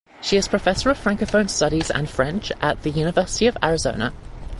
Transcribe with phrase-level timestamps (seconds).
[0.19, 4.13] She is Professor of Francophone Studies and French at the University of Arizona.